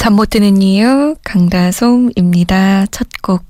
[0.00, 2.86] 잠 못 드는 이유 강다솜입니다.
[2.86, 3.44] 첫 곡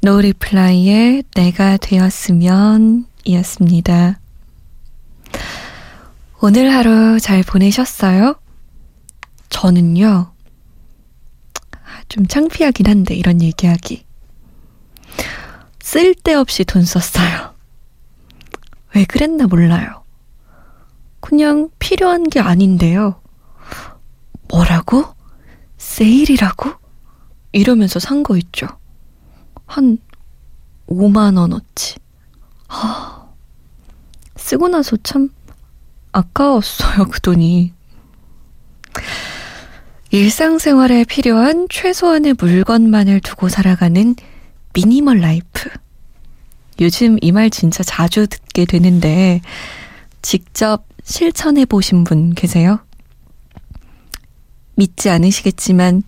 [0.00, 4.18] 노리플라이의 내가 되었으면 이었습니다.
[6.42, 8.34] 오늘 하루 잘 보내셨어요?
[9.48, 10.32] 저는요,
[12.08, 14.04] 좀 창피하긴 한데, 이런 얘기하기.
[15.80, 17.54] 쓸데없이 돈 썼어요.
[18.94, 20.02] 왜 그랬나 몰라요.
[21.20, 23.20] 그냥 필요한 게 아닌데요.
[24.48, 25.15] 뭐라고?
[25.78, 26.72] 세일이라고?
[27.52, 28.66] 이러면서 산 거 있죠.
[29.66, 29.98] 한
[30.88, 31.98] 5만원어치.
[32.68, 33.26] 하,
[34.36, 35.28] 쓰고 나서 참
[36.12, 37.72] 아까웠어요, 그 돈이.
[40.10, 44.14] 일상생활에 필요한 최소한의 물건만을 두고 살아가는
[44.72, 45.68] 미니멀 라이프.
[46.80, 49.40] 요즘 이 말 진짜 자주 듣게 되는데,
[50.22, 52.80] 직접 실천해 보신 분 계세요?
[54.76, 56.02] 믿지 않으시겠지만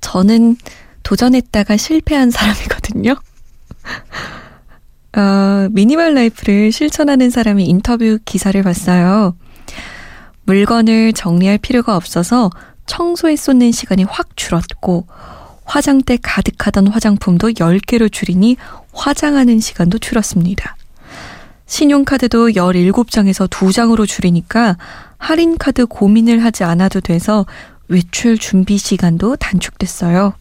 [0.00, 0.56] 저는
[1.02, 3.16] 도전했다가 실패한 사람이거든요.
[5.16, 9.36] 어, 미니멀 라이프를 실천하는 사람의 인터뷰 기사를 봤어요.
[10.44, 12.50] 물건을 정리할 필요가 없어서
[12.86, 15.06] 청소에 쏟는 시간이 확 줄었고
[15.64, 18.56] 화장대 가득하던 화장품도 10개로 줄이니
[18.92, 20.76] 화장하는 시간도 줄었습니다.
[21.66, 24.76] 신용카드도 17장에서 2장으로 줄이니까
[25.18, 27.46] 할인카드 고민을 하지 않아도 돼서
[27.90, 30.34] 외출 준비 시간도 단축됐어요.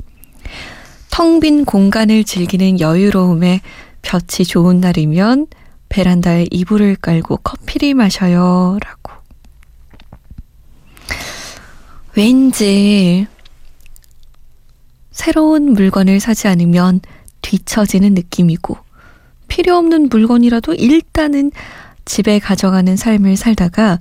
[1.09, 3.61] 텅 빈 공간을 즐기는 여유로움에
[4.01, 5.47] 볕이 좋은 날이면
[5.89, 8.77] 베란다에 이불을 깔고 커피를 마셔요.
[8.81, 9.19] 라고.
[12.15, 13.27] 왠지
[15.11, 17.01] 새로운 물건을 사지 않으면
[17.41, 18.77] 뒤처지는 느낌이고
[19.47, 21.51] 필요 없는 물건이라도 일단은
[22.05, 23.99] 집에 가져가는 삶을 살다가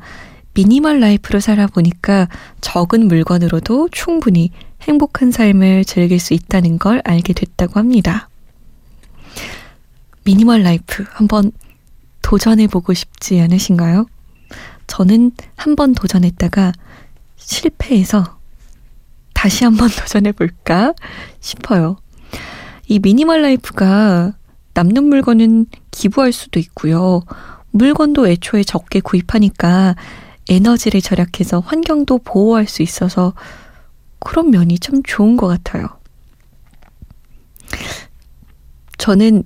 [0.55, 2.28] minimal life로 살아보니까
[2.60, 4.50] 적은 물건으로도 충분히
[4.82, 8.28] 행복한 삶을 즐길 수 있다는 걸 알게 됐다고 합니다.
[10.25, 11.53] minimal life 한번
[12.22, 14.06] 도전해보고 싶지 않으신가요?
[14.86, 16.72] 저는 한번 도전했다가
[17.36, 18.38] 실패해서
[19.34, 20.94] 다시 한번 도전해볼까
[21.41, 21.97] 싶어요.
[22.88, 24.33] 이 minimal life가
[24.75, 27.22] 남는 물건은 기부할 수도 있고요.
[27.70, 29.94] 물건도 애초에 적게 구입하니까
[30.48, 33.34] 에너지를 절약해서 환경도 보호할 수 있어서
[34.19, 35.88] 그런 면이 참 좋은 것 같아요.
[38.97, 39.44] 저는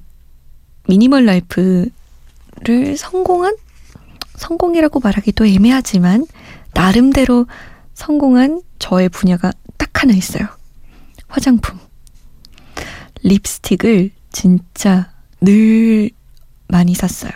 [0.88, 1.91] minimal life를
[2.96, 3.56] 성공한?
[4.36, 6.26] 성공이라고 말하기도 애매하지만,
[6.74, 7.46] 나름대로
[7.94, 10.46] 성공한 저의 분야가 딱 하나 있어요.
[11.28, 11.78] 화장품.
[13.22, 16.10] 립스틱을 진짜 늘
[16.66, 17.32] 많이 샀어요.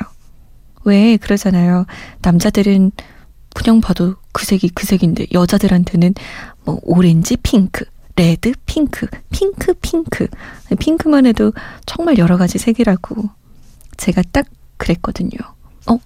[0.84, 1.87] 왜 그러잖아요.
[2.22, 2.93] 남자들은
[3.56, 6.12] 그냥 봐도 그 색이 그 색인데 여자들한테는
[6.65, 10.28] 뭐 오렌지, 핑크, red, 핑크, 핑크, 핑크.
[10.78, 11.55] 핑크만 해도
[11.87, 13.31] 정말 여러 가지 색이라고
[13.97, 14.47] 제가 딱
[14.77, 15.39] 그랬거든요.
[15.87, 15.99] 어,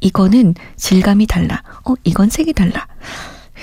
[0.00, 1.62] 이거는 질감이 달라.
[1.84, 2.86] 어, 이건 색이 달라.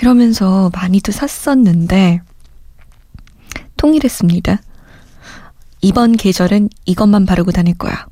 [0.00, 2.20] 이러면서 많이도 샀었는데
[3.76, 4.62] 통일했습니다.
[5.80, 8.06] 이번 계절은 이것만 바르고 다닐 거야.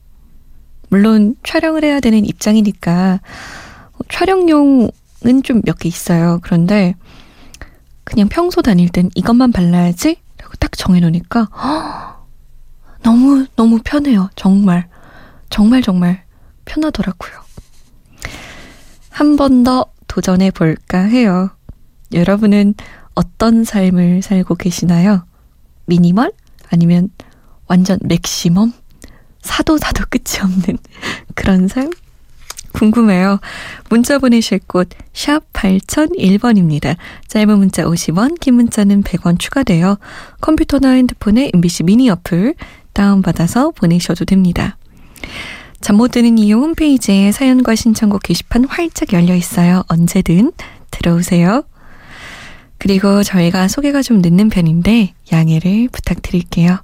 [0.88, 3.20] 물론 촬영을 해야 되는 입장이니까
[4.08, 4.90] 촬영용
[5.26, 6.38] 은 좀 몇 개 있어요.
[6.42, 6.94] 그런데
[8.04, 10.16] 그냥 평소 다닐 땐 이것만 발라야지?
[10.38, 12.26] 라고 딱 정해놓으니까 허,
[13.02, 14.30] 너무 너무 편해요.
[14.34, 14.88] 정말
[15.50, 16.24] 정말 정말
[16.64, 17.32] 편하더라고요.
[19.10, 21.50] 한 번 더 도전해 볼까 해요.
[22.12, 22.74] 여러분은
[23.14, 25.24] 어떤 삶을 살고 계시나요?
[25.86, 26.32] 미니멀?
[26.70, 27.10] 아니면
[27.66, 28.72] 완전 맥시멈?
[29.42, 30.78] 사도 사도 끝이 없는
[31.34, 31.90] 그런 삶?
[32.72, 33.40] 궁금해요.
[33.88, 36.96] 문자 보내실 곳 샵 8001번입니다.
[37.28, 39.98] 짧은 문자 50원, 긴 문자는 100원 추가되어
[40.40, 42.54] 컴퓨터나 핸드폰에 MBC 미니 어플
[42.92, 44.76] 다운받아서 보내셔도 됩니다.
[45.80, 49.82] 잠 못 드는 이유 홈페이지에 사연과 신청곡 게시판 활짝 열려 있어요.
[49.88, 50.52] 언제든
[50.90, 51.64] 들어오세요.
[52.78, 56.78] 그리고 저희가 소개가 좀 늦는 편인데 양해를 부탁드릴게요.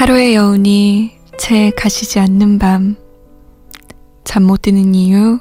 [0.00, 2.96] 하루의 여운이 채 가시지 않는 밤.
[4.24, 5.38] 잠 못 드는 이유,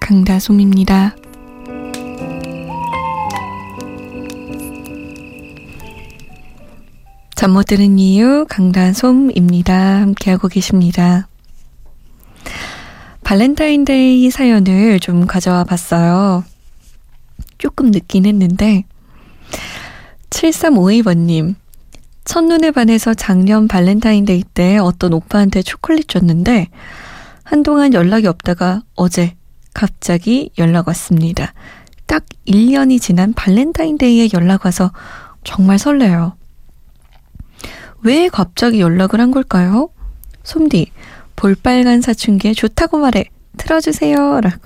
[0.00, 1.16] 강다솜입니다.
[7.34, 9.74] 잠 못 드는 이유, 강다솜입니다.
[10.02, 11.26] 함께하고 계십니다.
[13.24, 16.44] 발렌타인데이 사연을 좀 가져와 봤어요.
[17.58, 18.84] 조금 늦긴 했는데,
[20.30, 21.56] 7352번님,
[22.24, 26.68] 첫눈에 반해서 작년 발렌타인데이 때 어떤 오빠한테 초콜릿 줬는데
[27.42, 29.36] 한동안 연락이 없다가 어제
[29.74, 31.52] 갑자기 연락 왔습니다.
[32.06, 34.92] 딱 1년이 지난 발렌타인데이에 연락 와서
[35.44, 36.36] 정말 설레요.
[38.02, 39.90] 왜 갑자기 연락을 한 걸까요?
[40.44, 40.90] 솜디,
[41.36, 43.24] 볼빨간 사춘기에 좋다고 말해.
[43.56, 44.40] 틀어주세요.
[44.40, 44.60] 라고.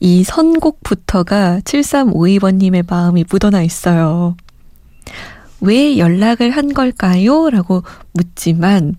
[0.00, 4.36] 이 선곡부터가 7352번님의 마음이 묻어나 있어요.
[5.62, 7.48] 왜 연락을 한 걸까요?
[7.48, 8.96] 라고 묻지만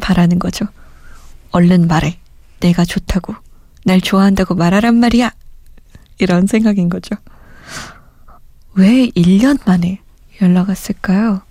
[0.00, 0.64] 바라는 거죠.
[1.50, 2.18] 얼른 말해.
[2.60, 3.34] 내가 좋다고.
[3.84, 5.32] 날 좋아한다고 말하란 말이야.
[6.18, 7.16] 이런 생각인 거죠.
[8.74, 10.00] 왜 1년 만에
[10.40, 11.42] 연락 왔을까요?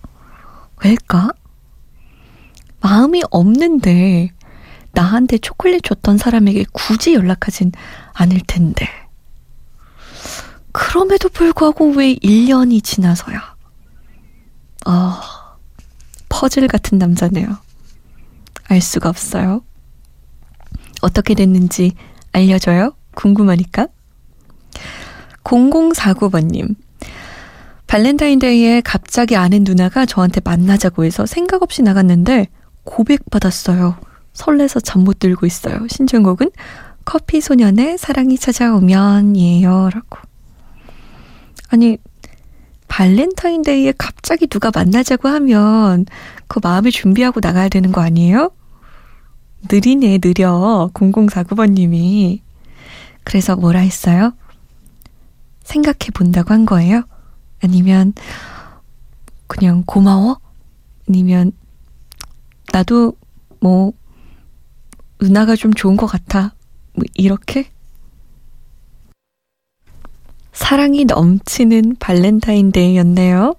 [0.83, 1.33] 왜일까?
[2.79, 4.31] 마음이 없는데
[4.93, 7.73] 나한테 초콜릿 줬던 사람에게 굳이 연락하진
[8.13, 8.87] 않을 텐데.
[10.71, 13.52] 그럼에도 불구하고 왜 1년이 지나서야
[14.85, 15.55] 아,
[16.29, 17.57] 퍼즐 같은 남자네요.
[18.67, 19.61] 알 수가 없어요.
[21.01, 21.93] 어떻게 됐는지
[22.31, 22.93] 알려줘요?
[23.15, 23.87] 궁금하니까.
[25.43, 26.75] 0049번님.
[27.87, 32.47] 발렌타인데이에 갑자기 아는 누나가 저한테 만나자고 해서 생각 없이 나갔는데
[32.85, 33.97] 고백받았어요.
[34.33, 35.85] 설레서 잠 못 들고 있어요.
[35.89, 36.49] 신청곡은
[37.05, 39.89] 커피 소년의 사랑이 찾아오면이에요.
[39.93, 40.17] 라고.
[41.69, 41.97] 아니,
[42.93, 46.05] 발렌타인데이에 갑자기 누가 만나자고 하면
[46.47, 48.51] 그 마음을 준비하고 나가야 되는 거 아니에요?
[49.67, 50.91] 느리네, 느려.
[50.93, 52.41] 0049번님이.
[53.23, 54.33] 그래서 뭐라 했어요?
[55.63, 57.01] 생각해 본다고 한 거예요?
[57.63, 58.13] 아니면,
[59.47, 60.39] 그냥 고마워?
[61.09, 61.51] 아니면,
[62.71, 63.13] 나도
[63.59, 63.93] 뭐,
[65.19, 66.53] 누나가 좀 좋은 것 같아.
[66.93, 67.72] 뭐, 이렇게?
[70.53, 73.55] 사랑이 넘치는 발렌타인데이였네요.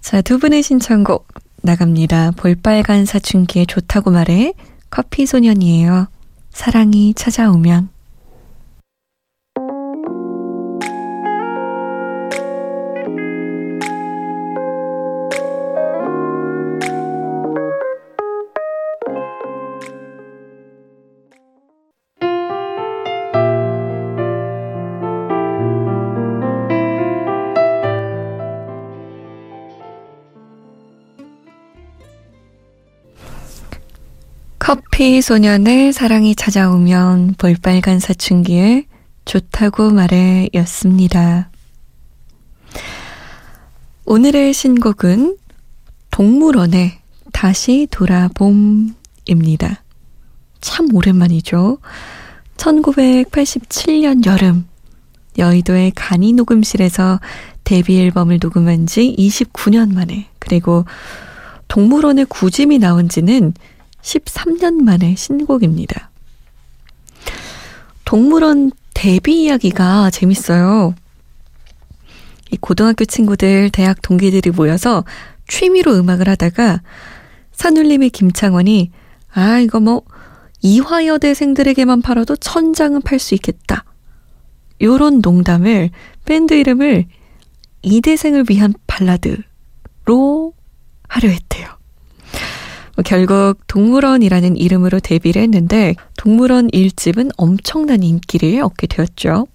[0.00, 1.26] 자, 두 분의 신청곡
[1.62, 2.32] 나갑니다.
[2.36, 4.52] 볼빨간 사춘기에 좋다고 말해
[4.90, 6.08] 커피 소년이에요.
[6.50, 7.88] 사랑이 찾아오면
[34.64, 38.86] 커피 소년의 사랑이 찾아오면 볼빨간 사춘기에
[39.26, 41.50] 좋다고 말해 였습니다.
[44.06, 45.36] 오늘의 신곡은
[46.10, 46.92] 동물원의
[47.34, 48.94] 다시 돌아봄입니다.
[50.62, 51.76] 참 오랜만이죠.
[52.56, 54.66] 1987년 여름
[55.36, 57.20] 여의도의 간이 녹음실에서
[57.64, 60.86] 데뷔 앨범을 녹음한 지 29년 만에 그리고
[61.68, 63.52] 동물원의 구짐이 나온 지는
[64.04, 66.10] 13년 만의 신곡입니다.
[68.04, 70.94] 동물원 데뷔 이야기가 재밌어요.
[72.50, 75.04] 이 고등학교 친구들, 대학 동기들이 모여서
[75.48, 76.82] 취미로 음악을 하다가
[77.52, 78.90] 산울림의 김창원이
[79.32, 80.02] 아 이거 뭐
[80.60, 83.84] 이화여대생들에게만 팔아도 천 장은 팔 수 있겠다.
[84.80, 85.90] 요런 농담을
[86.24, 87.06] 밴드 이름을
[87.82, 90.54] 이대생을 위한 발라드로
[91.08, 91.83] 하려 했대요.
[92.96, 99.46] 뭐 결국 동물원이라는 이름으로 데뷔를 했는데 동물원 1집은 엄청난 인기를 얻게 되었죠.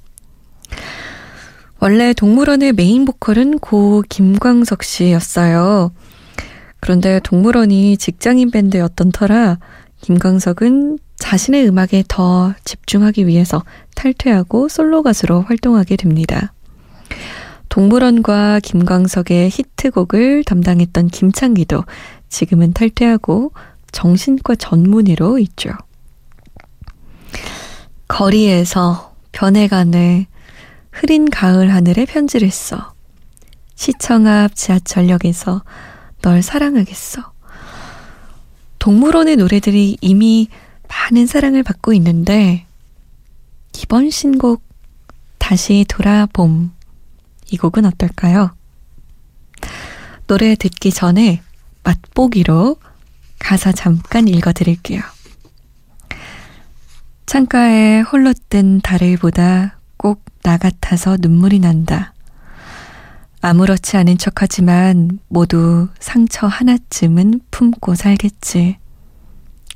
[1.80, 5.92] 원래 동물원의 메인 보컬은 고 김광석 씨였어요.
[6.82, 9.60] 그런데 동물원이 직장인 밴드였던 터라
[10.02, 13.64] 김광석은 자신의 음악에 더 집중하기 위해서
[13.96, 16.54] 탈퇴하고 솔로 가수로 활동하게 됩니다.
[17.70, 21.84] 동물원과 김광석의 히트곡을 담당했던 김창기도
[22.30, 23.52] 지금은 탈퇴하고
[23.92, 25.72] 정신과 전문의로 있죠.
[28.08, 30.28] 거리에서 변해가네
[30.92, 32.94] 흐린 가을 하늘에 편지를 써.
[33.76, 35.64] 시청 앞 지하철역에서
[36.22, 37.32] 널 사랑하겠어.
[38.80, 40.48] 동물원의 노래들이 이미
[40.88, 42.66] 많은 사랑을 받고 있는데
[43.78, 44.64] 이번 신곡
[45.38, 46.72] 다시 돌아봄
[47.52, 48.56] 이 곡은 어떨까요?
[50.28, 51.42] 노래 듣기 전에
[51.84, 52.78] 맛보기로
[53.40, 55.02] 가사 잠깐 읽어드릴게요.
[57.26, 62.14] 창가에 홀로 뜬 달을 보다 꼭 나 같아서 눈물이 난다.
[63.42, 68.78] 아무렇지 않은 척 하지만 모두 상처 하나쯤은 품고 살겠지.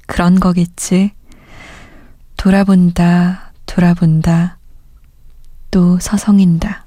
[0.07, 1.11] 그런 거겠지.
[2.37, 4.57] 돌아본다, 돌아본다.
[5.71, 6.82] 또 서성인다.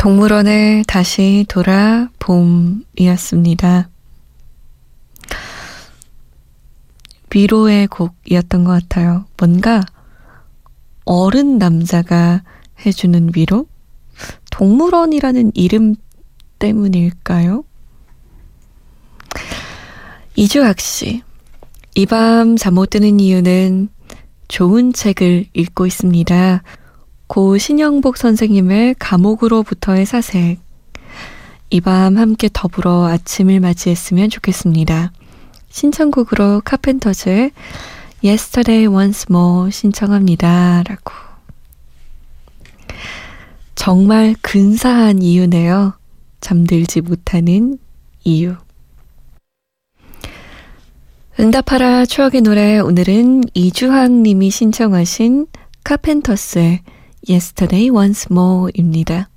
[0.00, 3.90] 동물원에 다시 돌아 봄이었습니다.
[7.34, 9.26] 위로의 곡이었던 것 같아요.
[9.36, 9.82] 뭔가
[11.04, 12.42] 어른 남자가
[12.86, 13.66] 해주는 위로?
[14.50, 15.94] 동물원이라는 이름
[16.58, 17.62] 때문일까요?
[20.34, 21.20] 이주학 씨,
[21.94, 23.90] 이 밤 잠 못 드는 이유는
[24.48, 26.62] 좋은 책을 읽고 있습니다.
[27.30, 30.58] 고 신영복 선생님의 감옥으로부터의 사색.
[31.70, 35.12] 이 밤 함께 더불어 아침을 맞이했으면 좋겠습니다.
[35.68, 37.52] 신청곡으로 카펜터즈의
[38.24, 40.82] Yesterday Once More 신청합니다.
[40.82, 41.12] 라고.
[43.76, 45.92] 정말 근사한 이유네요.
[46.40, 47.78] 잠들지 못하는
[48.24, 48.56] 이유.
[51.38, 55.46] 응답하라 추억의 노래 오늘은 이주학 님이 신청하신
[55.84, 56.80] 카펜터스의
[57.28, 59.28] Yesterday Once More입니다.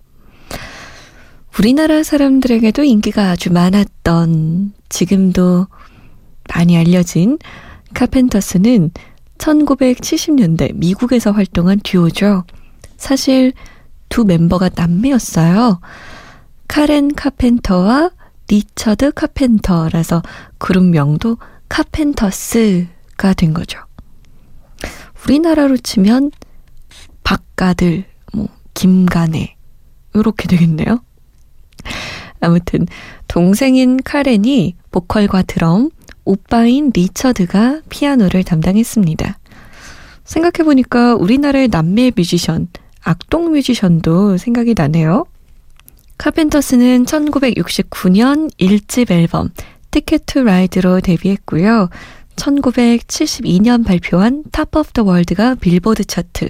[1.58, 5.68] 우리나라 사람들에게도 인기가 아주 많았던 지금도
[6.54, 7.38] 많이 알려진
[7.94, 8.92] 카펜터스는
[9.38, 12.44] 1970년대 미국에서 활동한 듀오죠.
[12.98, 13.54] 사실
[14.10, 15.80] 두 멤버가 남매였어요.
[16.68, 18.12] 카렌 카펜터와
[18.48, 20.22] 리처드 카펜터라서
[20.58, 21.38] 그룹 명도
[21.70, 23.80] 카펜터스가 된 거죠.
[25.24, 26.32] 우리나라로 치면
[27.24, 29.56] 박가들, 뭐, 김가네.
[30.16, 31.00] 요렇게 되겠네요.
[32.40, 32.86] 아무튼,
[33.28, 35.90] 동생인 카렌이 보컬과 드럼,
[36.26, 39.38] 오빠인 리처드가 피아노를 담당했습니다.
[40.24, 42.68] 생각해보니까 우리나라의 남매 뮤지션,
[43.04, 45.26] 악동 뮤지션도 생각이 나네요.
[46.18, 49.50] 카펜터스는 1969년 1집 앨범
[49.92, 51.90] Ticket to Ride로 데뷔했고요.
[52.36, 56.50] 1972년 발표한 Top of the World가 빌보드 차트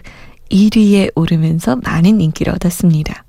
[0.49, 3.25] 1위에 오르면서 많은 인기를 얻었습니다.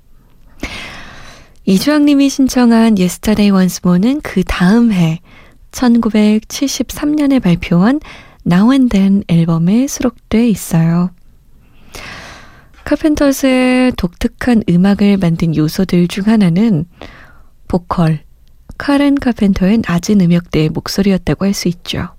[1.65, 5.19] 이주학님이 신청한 Yesterday Once More는 그 다음 해
[5.71, 7.99] 1973년에 발표한
[8.45, 11.09] Now and Then 앨범에 수록돼 있어요.
[12.83, 16.85] 카펜터스의 독특한 음악을 만든 요소들 중 하나는
[17.67, 18.19] 보컬,
[18.77, 22.09] 카렌 카펜터의 낮은 음역대의 목소리였다고 할 수 있죠.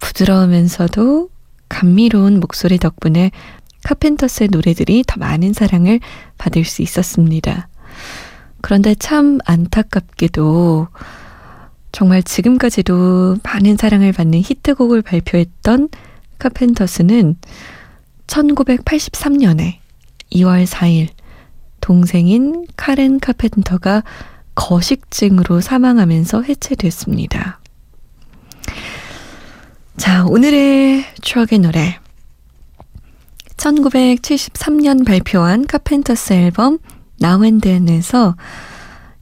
[0.00, 1.28] 부드러우면서도
[1.68, 3.30] 감미로운 목소리 덕분에
[3.84, 6.00] 카펜터스의 노래들이 더 많은 사랑을
[6.36, 7.68] 받을 수 있었습니다.
[8.60, 10.88] 그런데 참 안타깝게도
[11.92, 15.88] 정말 지금까지도 많은 사랑을 받는 히트곡을 발표했던
[16.38, 17.36] 카펜터스는
[18.26, 19.76] 1983년에
[20.32, 21.08] 2월 4일
[21.80, 24.02] 동생인 카렌 카펜터가
[24.54, 27.60] 거식증으로 사망하면서 해체됐습니다.
[29.98, 31.98] 자, 오늘의 추억의 노래.
[33.56, 36.78] 1973년 발표한 카펜터스 앨범
[37.20, 38.36] Now and Then에서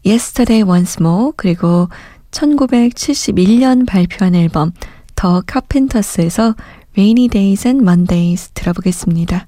[0.05, 1.89] Yesterday Once More 그리고
[2.31, 4.73] 1971년 발표한 앨범
[5.15, 6.55] 더 카펜터스에서
[6.95, 9.47] Rainy Days and Mondays 들어보겠습니다.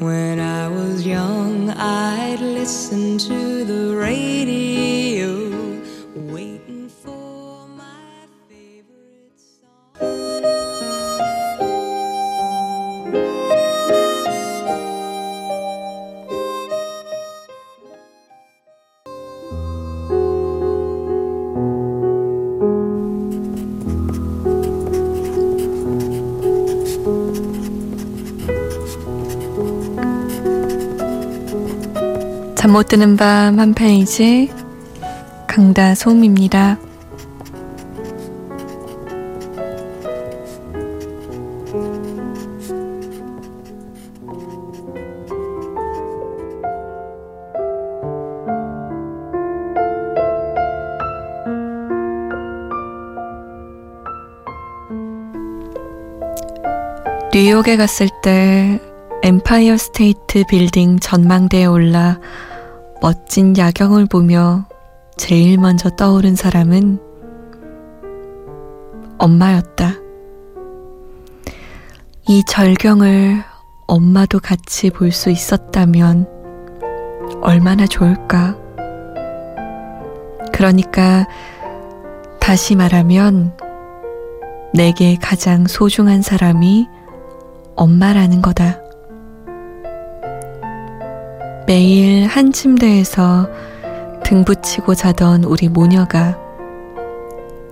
[0.00, 5.15] When I was young, I'd listen to the radio.
[32.66, 34.50] 잠 못 드는 밤 한 페이지
[35.46, 36.78] 강다솜입니다.
[57.32, 58.80] 뉴욕에 갔을 때
[59.22, 62.18] 엠파이어 스테이트 빌딩 전망대에 올라
[63.06, 64.64] 멋진 야경을 보며
[65.16, 66.98] 제일 먼저 떠오른 사람은
[69.16, 69.92] 엄마였다.
[72.26, 73.44] 이 절경을
[73.86, 76.26] 엄마도 같이 볼 수 있었다면
[77.42, 78.56] 얼마나 좋을까.
[80.52, 81.28] 그러니까
[82.40, 83.56] 다시 말하면
[84.74, 86.88] 내게 가장 소중한 사람이
[87.76, 88.85] 엄마라는 거다.
[91.66, 93.48] 매일 한 침대에서
[94.22, 96.38] 등 붙이고 자던 우리 모녀가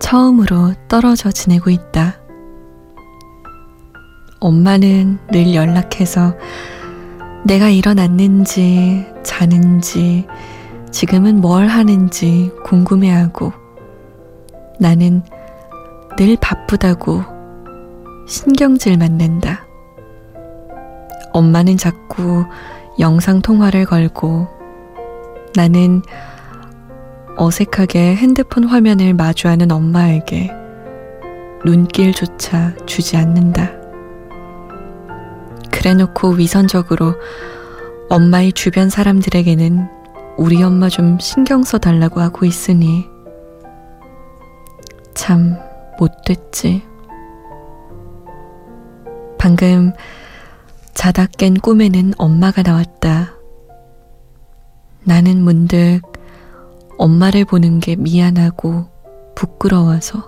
[0.00, 2.16] 처음으로 떨어져 지내고 있다.
[4.40, 6.34] 엄마는 늘 연락해서
[7.44, 10.26] 내가 일어났는지, 자는지,
[10.90, 13.52] 지금은 뭘 하는지 궁금해하고
[14.80, 15.22] 나는
[16.16, 17.22] 늘 바쁘다고
[18.26, 19.66] 신경질 만 낸다.
[21.32, 22.44] 엄마는 자꾸
[22.98, 24.48] 영상 통화를 걸고
[25.54, 26.02] 나는
[27.36, 30.50] 어색하게 핸드폰 화면을 마주하는 엄마에게
[31.64, 33.70] 눈길조차 주지 않는다.
[35.72, 37.14] 그래 놓고 위선적으로
[38.08, 39.88] 엄마의 주변 사람들에게는
[40.36, 43.06] 우리 엄마 좀 신경 써 달라고 하고 있으니
[45.14, 45.56] 참
[45.98, 46.82] 못됐지.
[49.38, 49.92] 방금
[50.94, 53.34] 자다 깬 꿈에는 엄마가 나왔다.
[55.02, 56.00] 나는 문득
[56.96, 58.86] 엄마를 보는 게 미안하고
[59.34, 60.26] 부끄러워서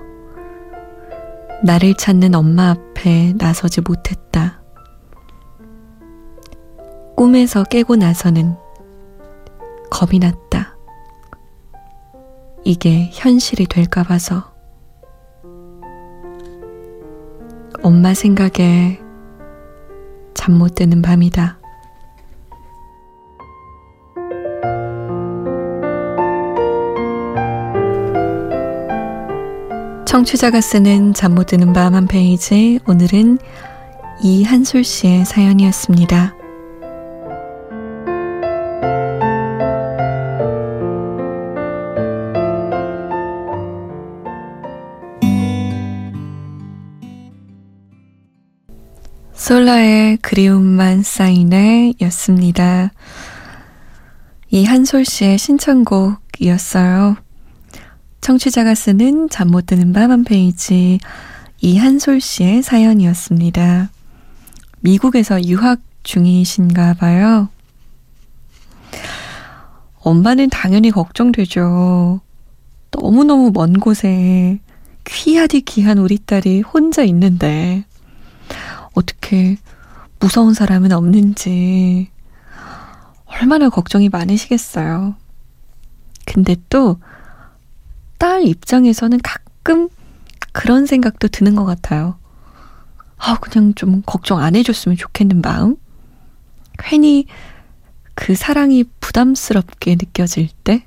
[1.63, 4.61] 나를 찾는 엄마 앞에 나서지 못했다.
[7.17, 8.57] 꿈에서 깨고 나서는
[9.91, 10.76] 겁이 났다.
[12.65, 14.52] 이게 현실이 될까 봐서.
[17.83, 19.05] 엄마 생각에
[20.47, 21.59] 잠 못 드는 밤이다.
[30.06, 33.39] 청취자가 쓰는 잠 못 드는 밤 한 페이지 오늘은
[34.23, 36.36] 이한솔 씨의 사연이었습니다.
[50.37, 52.91] 그리움만 쌓이네 였습니다.
[54.51, 57.17] 이한솔 씨의 신청곡이었어요.
[58.21, 61.01] 청취자가 쓰는 잠 못 드는 밤 한 페이지
[61.63, 63.89] 이한솔 씨의 사연이었습니다.
[64.81, 67.49] 미국에서 유학 중이신가 봐요.
[70.01, 72.21] 엄마는 당연히 걱정되죠.
[72.91, 74.61] 너무너무 먼 곳에
[75.07, 77.87] 귀하디 귀한 우리 딸이 혼자 있는데
[78.93, 79.57] 어떻게
[80.19, 82.11] 무서운 사람은 없는지
[83.26, 85.15] 얼마나 걱정이 많으시겠어요.
[86.26, 86.99] 근데 또
[88.19, 89.89] 딸 입장에서는 가끔
[90.52, 92.19] 그런 생각도 드는 것 같아요.
[93.19, 95.76] 아, 그냥 좀 걱정 안 해줬으면 좋겠는 마음?
[96.79, 97.26] 괜히
[98.15, 100.87] 그 사랑이 부담스럽게 느껴질 때?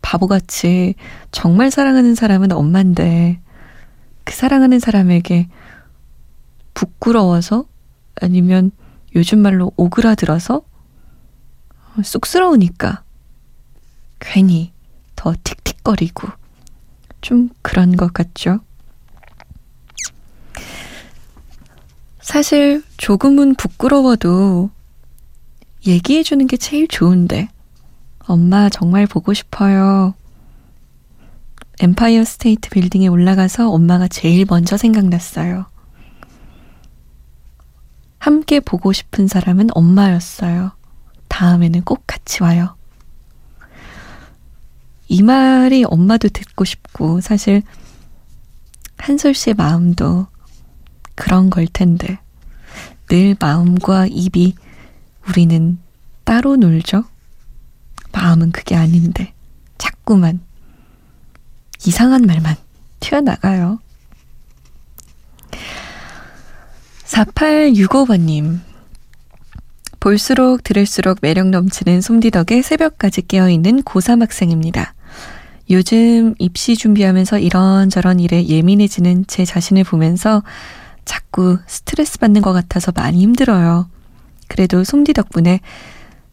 [0.00, 0.94] 바보같이
[1.32, 3.40] 정말 사랑하는 사람은 엄마인데
[4.24, 5.48] 그 사랑하는 사람에게
[6.78, 7.64] 부끄러워서
[8.20, 8.70] 아니면
[9.16, 10.62] 요즘 말로 오그라들어서
[12.04, 13.02] 쑥스러우니까
[14.20, 14.72] 괜히
[15.16, 16.28] 더 틱틱거리고
[17.20, 18.60] 좀 그런 것 같죠?
[22.20, 24.70] 사실 조금은 부끄러워도
[25.84, 27.48] 얘기해주는 게 제일 좋은데
[28.20, 30.14] 엄마 정말 보고 싶어요.
[31.80, 35.66] 엠파이어 스테이트 빌딩에 올라가서 엄마가 제일 먼저 생각났어요.
[38.18, 40.72] 함께 보고 싶은 사람은 엄마였어요.
[41.28, 42.76] 다음에는 꼭 같이 와요.
[45.08, 47.62] 이 말이 엄마도 듣고 싶고, 사실,
[48.98, 50.26] 한솔 씨의 마음도
[51.14, 52.18] 그런 걸 텐데,
[53.08, 54.54] 늘 마음과 입이
[55.28, 55.78] 우리는
[56.24, 57.04] 따로 놀죠?
[58.12, 59.32] 마음은 그게 아닌데,
[59.78, 60.40] 자꾸만
[61.86, 62.56] 이상한 말만
[63.00, 63.80] 튀어나가요.
[67.08, 68.60] 4865번님.
[69.98, 74.94] 볼수록 들을수록 매력 넘치는 솜디덕에 새벽까지 깨어있는 고3 학생입니다.
[75.70, 80.42] 요즘 입시 준비하면서 이런저런 일에 예민해지는 제 자신을 보면서
[81.04, 83.88] 자꾸 스트레스 받는 것 같아서 많이 힘들어요.
[84.46, 85.60] 그래도 솜디 덕분에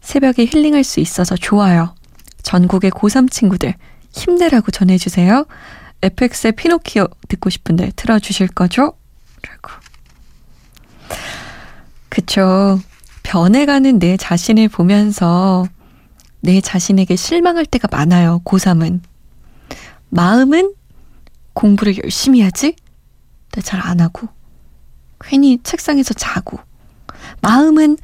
[0.00, 1.94] 새벽에 힐링할 수 있어서 좋아요.
[2.42, 3.74] 전국의 고3 친구들
[4.12, 5.46] 힘내라고 전해주세요.
[6.02, 8.92] FX의 피노키오 듣고 싶은데 틀어주실 거죠?
[9.42, 9.85] 라고.
[12.16, 12.80] 그쵸.
[13.24, 15.66] 변해가는 내 자신을 보면서
[16.40, 19.02] 내 자신에게 실망할 때가 많아요, 고3은.
[20.08, 20.74] 마음은
[21.52, 22.74] 공부를 열심히 하지?
[23.50, 24.28] 근데 잘 안 하고.
[25.20, 26.58] 괜히 책상에서 자고.
[27.42, 27.98] 마음은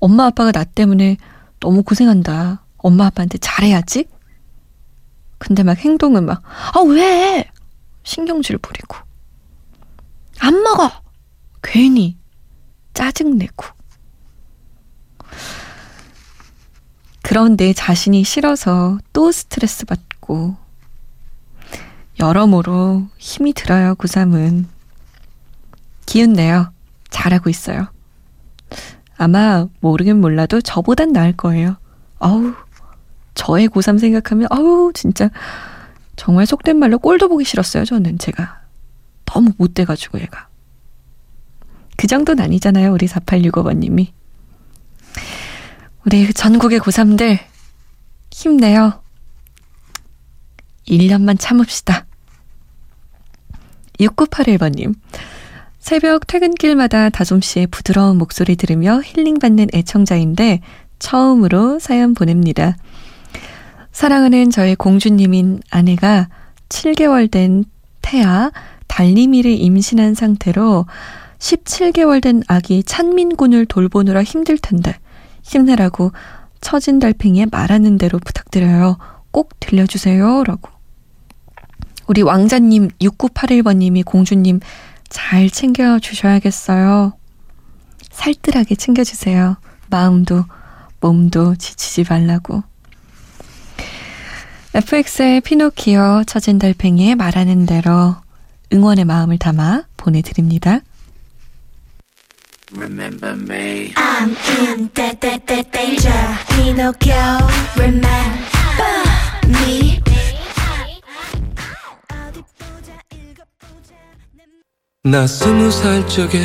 [0.00, 1.16] 엄마 아빠가 나 때문에
[1.60, 2.64] 너무 고생한다.
[2.78, 4.08] 엄마 아빠한테 잘해야지?
[5.38, 6.42] 근데 막 행동은 막,
[6.74, 7.48] 아, 왜?
[8.02, 8.96] 신경질 부리고.
[10.40, 10.90] 안 먹어!
[11.62, 12.16] 괜히
[12.96, 13.66] 짜증내고.
[17.22, 20.56] 그런 내 자신이 싫어서 또 스트레스 받고.
[22.18, 24.64] 여러모로 힘이 들어요, 고3은.
[26.06, 26.72] 기운 내요.
[27.10, 27.88] 잘하고 있어요.
[29.18, 31.76] 아마 모르긴 몰라도 저보단 나을 거예요.
[32.18, 32.54] 아우,
[33.34, 35.28] 저의 고3 생각하면, 아우, 진짜,
[36.16, 38.62] 정말 속된 말로 꼴도 보기 싫었어요, 저는 제가.
[39.26, 40.45] 너무 못돼가지고, 얘가.
[41.96, 44.08] 그 정도는 아니잖아요, 우리 4865번님이.
[46.04, 47.38] 우리 전국의 고3들,
[48.30, 49.02] 힘내요.
[50.86, 52.06] 1년만 참읍시다.
[53.98, 54.94] 6981번님.
[55.78, 60.60] 새벽 퇴근길마다 다솜씨의 부드러운 목소리 들으며 힐링받는 애청자인데
[60.98, 62.76] 처음으로 사연 보냅니다.
[63.92, 66.28] 사랑하는 저의 공주님인 아내가
[66.68, 67.64] 7개월 된
[68.02, 68.50] 태아
[68.88, 70.86] 달림이를 임신한 상태로
[71.38, 74.94] 17개월 된 아기 찬민군을 돌보느라 힘들 텐데
[75.42, 76.12] 힘내라고
[76.60, 78.98] 처진 달팽이에 말하는 대로 부탁드려요.
[79.30, 80.44] 꼭 들려주세요.
[80.44, 80.70] 라고.
[82.06, 84.60] 우리 왕자님 6981번님이 공주님
[85.08, 87.12] 잘 챙겨주셔야겠어요.
[88.10, 89.56] 살뜰하게 챙겨주세요.
[89.88, 90.44] 마음도,
[91.00, 92.62] 몸도 지치지 말라고.
[94.74, 98.16] FX의 피노키오 처진 달팽이의 말하는 대로
[98.72, 100.80] 응원의 마음을 담아 보내드립니다.
[102.76, 103.94] Remember me.
[103.96, 106.38] I'm in that that that danger.
[106.52, 107.38] Pinocchio.
[107.76, 108.92] Remember
[109.48, 110.02] me.
[115.02, 116.38] 나 스무 살 적에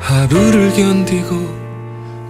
[0.00, 1.58] 하루를 견디고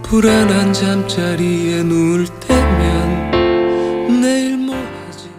[0.02, 5.30] 불안한 잠자리에 누울 때면 내일 뭐 하지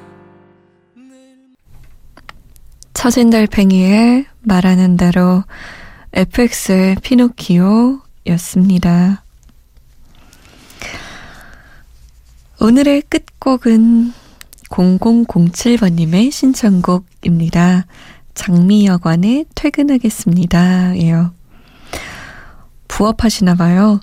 [2.93, 5.43] 처진 달팽이의 말하는 대로
[6.11, 8.03] FX의 피노키오였습니다.
[12.59, 14.13] 오늘의 끝곡은
[14.69, 17.85] 0007번님의 신청곡입니다.
[18.33, 20.97] 장미여관에 퇴근하겠습니다.
[20.97, 21.33] 예요.
[22.87, 23.99] 부업하시나 봐요.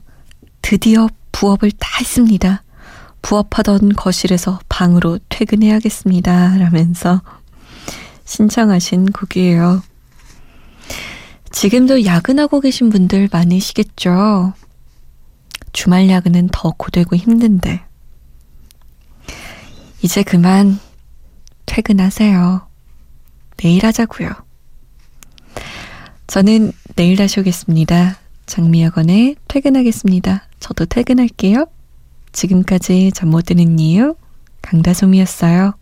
[0.63, 2.63] 드디어 부업을 다 했습니다.
[3.21, 6.57] 부업하던 거실에서 방으로 퇴근해야겠습니다.
[6.59, 7.21] 라면서
[8.25, 9.83] 신청하신 곡이에요.
[11.51, 14.53] 지금도 야근하고 계신 분들 많으시겠죠?
[15.73, 17.83] 주말 야근은 더 고되고 힘든데.
[20.03, 20.79] 이제 그만
[21.67, 22.67] 퇴근하세요.
[23.57, 24.31] 내일 하자고요.
[26.27, 28.19] 저는 내일 다시 오겠습니다.
[28.47, 30.49] 장미여건에 퇴근하겠습니다.
[30.61, 31.67] 저도 퇴근할게요.
[32.33, 34.15] 지금까지 잠 못 드는 이유
[34.63, 35.75] 강다솜이었어요.